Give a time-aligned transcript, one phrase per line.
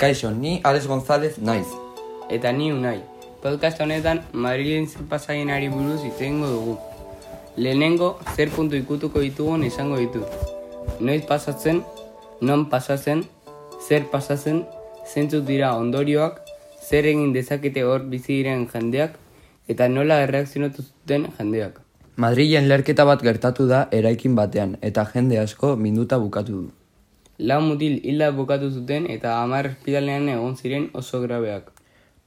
[0.00, 1.66] Kaixo, ni Alex González naiz.
[2.30, 3.02] Eta ni unai.
[3.42, 6.76] Podcast honetan Madrilen zer pasagenari buruz hitz egingo dugu.
[7.58, 10.24] Lehenengo zer puntu ikutuko ditugun esango ditut.
[11.04, 11.82] Noiz pasatzen,
[12.40, 13.26] non pasatzen,
[13.88, 14.64] zer pasatzen,
[15.04, 16.40] zentzuk dira ondorioak,
[16.80, 19.20] zer egin dezakete hor bizi diren jendeak,
[19.68, 21.76] eta nola erreakzionatu zuten jendeak.
[22.16, 26.68] Madrilen lerketa bat gertatu da eraikin batean, eta jende asko minduta bukatu du.
[27.40, 31.70] Lau mutil hilda bukatu zuten eta hamar ospitalean egon ziren oso grabeak.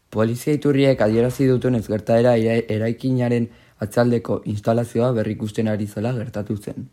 [0.09, 3.48] Polizia iturriek adierazi dutenez gertaera era- eraikinaren
[3.85, 6.88] atzaldeko instalazioa berrikusten ari zela gertatu zen.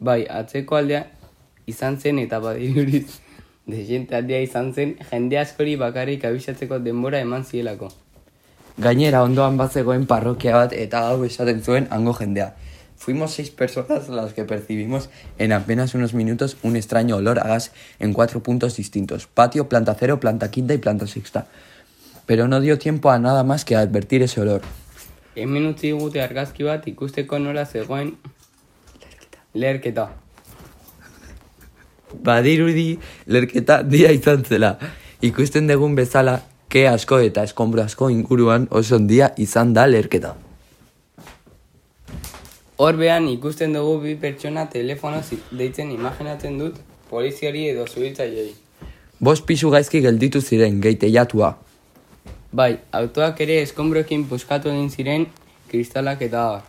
[0.00, 1.06] Bai, atzeko aldea
[1.66, 3.20] izan zen eta badiruriz
[3.66, 7.88] desente aldea izan zen jende askori bakarrik abisatzeko denbora eman zielako.
[8.78, 12.52] Gainera ondoan bazegoen parrokia bat eta hau esaten zuen hango jendea.
[12.96, 17.72] Fuimos seis personas las que percibimos en apenas unos minutos un extraño olor a gas
[17.98, 19.26] en cuatro puntos distintos.
[19.26, 21.46] Patio, planta cero, planta quinta y planta sexta.
[22.24, 24.62] Pero no dio tiempo a nada más que a advertir ese olor.
[25.36, 28.16] Hemen utzi digute argazki bat ikusteko nola zegoen
[29.52, 30.08] leherketa.
[32.24, 34.78] Badirudi lerketa dia izan zela.
[35.20, 36.40] Ikusten dugun bezala,
[36.72, 40.45] ke asko eta eskombro asko inguruan oso ondia izan da lerketa.
[42.76, 46.74] Horbean ikusten dugu bi pertsona telefonoz deitzen imaginatzen dut
[47.08, 48.50] poliziari edo zubiltzaileei.
[49.18, 51.54] Bost pisu gaizki gelditu ziren, geiteiatua.
[52.52, 55.24] Bai, autoak ere eskombroekin puskatu egin ziren
[55.70, 56.66] kristalak eta abar.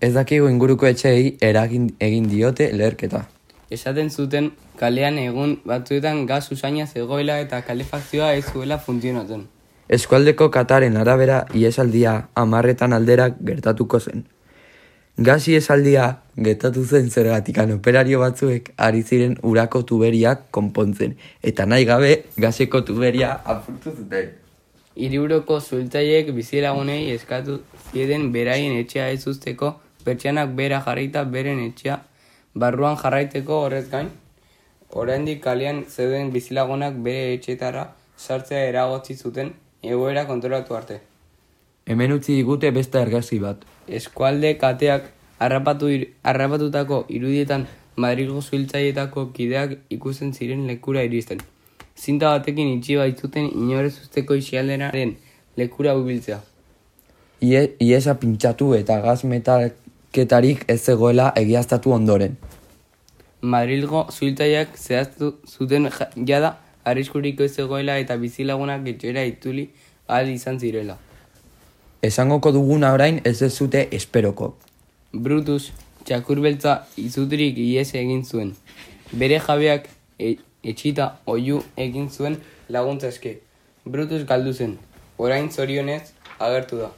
[0.00, 3.24] Ez dakigu inguruko etxeei eragin egin diote leherketa.
[3.72, 9.48] Esaten zuten kalean egun batzuetan gaz usaina zegoela eta kalefazioa ez zuela funtzionatzen.
[9.88, 14.26] Eskualdeko Kataren arabera iesaldia amarretan aldera gertatuko zen.
[15.18, 22.24] Gazi esaldia gertatu zen zergatikan operario batzuek ari ziren urako tuberiak konpontzen, eta nahi gabe
[22.38, 24.30] gazeko tuberia apurtu zuten.
[24.96, 27.58] Hiriburoko zultzaiek bizilagunei eskatu
[27.92, 32.00] zieten beraien etxea ez uzteko pertsianak bera jarraita beren etxea
[32.54, 34.08] barruan jarraiteko horrez gain.
[34.90, 41.02] Oraindik kalean zeuden bizilagunak bere etxetara sartzea eragotzi zuten egoera kontrolatu arte.
[41.86, 43.64] Hemen utzi digute beste argazki bat.
[43.88, 45.08] Eskualde kateak
[45.42, 47.66] harrapatu ir, harrapatutako irudietan
[47.96, 51.42] Madrilgo zuhiltzaietako kideak ikusten ziren lekura iristen.
[51.98, 55.16] Zinta batekin itxi baitzuten inorez usteko isialdenaren
[55.60, 56.38] lekura bubiltzea.
[57.42, 62.38] Ie, iesa pintxatu eta gaz metalketarik ez zegoela egiaztatu ondoren.
[63.42, 69.68] Madrilgo zuhiltzaileak zehaztu zuten ja- jada arriskuriko ez zegoela eta bizilagunak etxera ituli
[70.08, 70.96] ahal izan zirela.
[72.02, 73.60] Esangoko duguna orain ez ez
[73.92, 74.56] esperoko.
[75.12, 75.70] Brutus,
[76.04, 78.50] txakurbeltza izuturik ies egin zuen.
[79.12, 79.86] Bere jabeak
[80.18, 83.38] e, etxita oiu egin zuen laguntza eske.
[83.84, 84.78] Brutus galdu zen.
[85.16, 86.02] Orain zorionez
[86.40, 86.90] agertu da.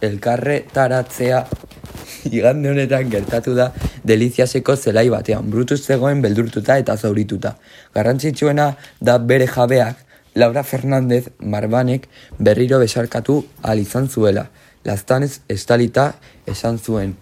[0.00, 1.46] Elkarre taratzea
[2.38, 5.46] igande honetan gertatu da deliziaseko zelai batean.
[5.50, 7.54] Brutus zegoen beldurtuta eta zaurituta.
[7.94, 10.02] Garrantzitsuena da bere jabeak,
[10.34, 14.48] Laura Fernandez Marbanek berriro besarkatu ahal izan zuela.
[14.84, 16.14] Laztanez estalita
[16.46, 17.16] esan zuen.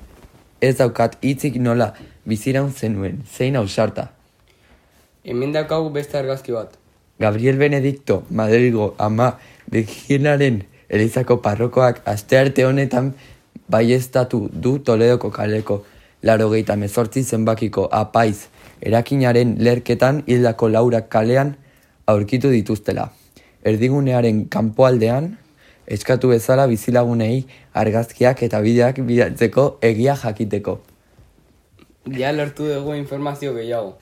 [0.62, 1.94] Ez daukat hitzik nola
[2.24, 4.10] biziraun zenuen, zein ausarta.
[5.24, 6.76] Hemen daukagu beste argazki bat.
[7.18, 9.38] Gabriel Benedicto, Madrigo ama
[9.72, 13.12] Virginaren Elizako parrokoak astearte honetan
[13.68, 15.84] baiestatu du Toledoko kaleko
[16.22, 18.48] laro geita mezortzi zenbakiko apaiz
[18.80, 21.54] erakinaren lerketan hildako laurak kalean
[22.10, 23.10] aurkitu dituztela.
[23.64, 25.32] Erdigunearen kanpoaldean
[25.90, 30.78] eskatu bezala bizilagunei argazkiak eta bideak bidaltzeko egia jakiteko.
[32.16, 33.98] Ja lortu dugu informazio gehiago.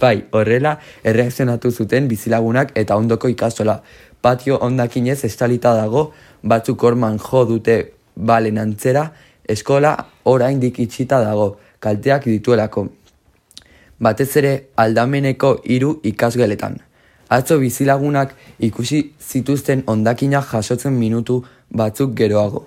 [0.00, 3.80] Bai, horrela erreakzionatu zuten bizilagunak eta ondoko ikastola.
[4.22, 6.08] Patio ondakinez estalita dago,
[6.42, 7.76] batzuk orman jo dute
[8.16, 9.10] balen antzera,
[9.48, 12.88] eskola oraindik itxita dago, kalteak dituelako.
[14.00, 16.78] Batez ere aldameneko hiru ikasgeletan.
[17.28, 22.66] Atzo bizilagunak ikusi zituzten ondakinak jasotzen minutu batzuk geroago.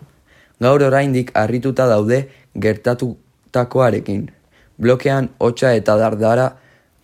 [0.59, 4.29] Gaur oraindik harrituta daude gertatutakoarekin.
[4.77, 6.51] Blokean hotsa eta dardara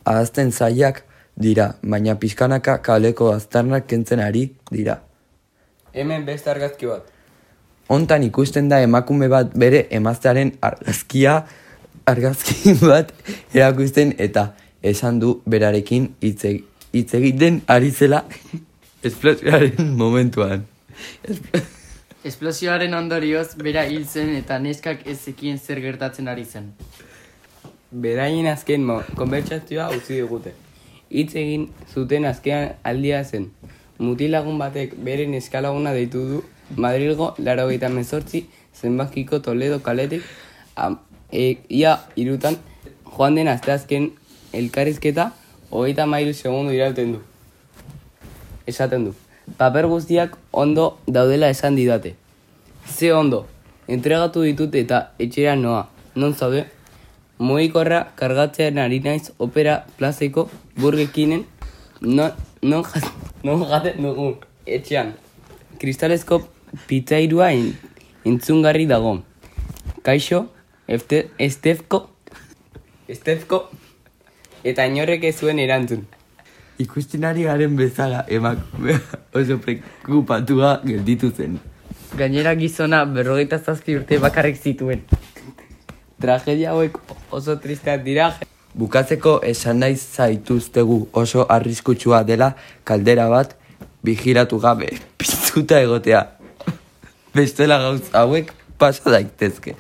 [0.06, 1.04] ahazten zailak
[1.38, 5.00] dira, baina pixkanaka kaleko aztarnak kentzen ari dira.
[5.94, 7.10] Hemen beste argazki bat.
[7.90, 11.44] Hontan ikusten da emakume bat bere emaztearen argazkia
[12.06, 13.14] argazki bat
[13.54, 14.54] erakusten eta
[14.84, 16.64] esan du berarekin hitz e-
[16.94, 18.26] egiten ari zela
[19.08, 20.66] esplosioaren momentuan.
[21.28, 21.64] Espl-
[22.30, 26.70] Esplosioaren ondorioz, bera hil zen eta neskak ez zekien zer gertatzen ari zen.
[27.92, 30.54] Beraien azken mo, konbertsazioa utzi digute.
[31.14, 33.52] hitz egin zuten azkean aldia zen.
[34.00, 36.44] Mutilagun batek beren eskalaguna deitu du
[36.78, 40.24] Madrilgo laro gaita mezortzi zenbakiko Toledo kaletik
[40.76, 40.98] am,
[41.34, 42.58] e, ia irutan
[43.18, 44.12] joan den asteazken
[44.54, 45.32] elkarrizketa
[45.72, 47.20] hogeita mairu segundu irauten du.
[48.68, 49.16] Esaten du.
[49.58, 52.16] Paper guztiak ondo daudela esan didate.
[52.88, 53.46] Ze ondo,
[53.88, 55.88] entregatu ditut eta etxera noa.
[56.16, 56.66] Non zaude?
[57.40, 61.44] Mugikorra kargatzearen ari naiz opera plazeko burgekinen
[62.02, 62.32] non,
[62.62, 63.10] non, jat,
[63.44, 65.14] non jaten dugu etxean.
[65.80, 66.44] Kristalezko
[66.88, 67.50] pitzairua
[68.24, 69.18] entzungarri dago.
[70.04, 70.46] Kaixo,
[70.88, 72.08] efte, estefko,
[73.08, 73.70] estefko,
[74.64, 76.06] eta inorrek ez zuen erantzun.
[76.84, 78.60] Ikusten ari garen bezala emak
[79.40, 81.60] oso prekupatua gelditu zen.
[82.18, 85.04] Gainera gizona berrogeita zazpi urte bakarrik zituen.
[86.22, 86.98] Tragedia hauek
[87.32, 88.32] oso tristeak dira.
[88.74, 92.54] Bukatzeko esan nahi zaituztegu oso arriskutsua dela
[92.84, 93.56] kaldera bat
[94.04, 94.90] vigilatu gabe
[95.22, 96.26] piztuta egotea.
[97.34, 99.76] Bestela gauz hauek pasa daitezke.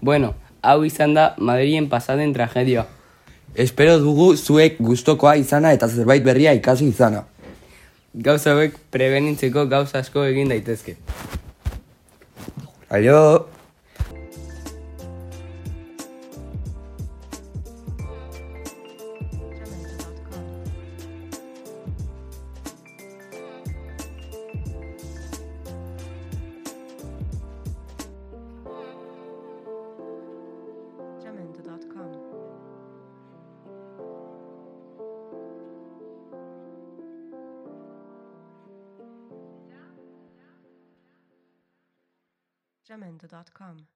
[0.00, 2.86] Bueno, hau izan da Madrien pasaden tragedia.
[3.54, 7.24] Espero dugu zuek gustokoa izana eta zerbait berria ikasi izana.
[8.14, 10.96] Gauza hauek prebenitzeko gauza asko egin daitezke.
[12.90, 13.46] Aio!
[42.90, 43.86] Jamendo.com.